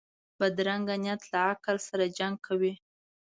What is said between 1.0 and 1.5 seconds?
نیت له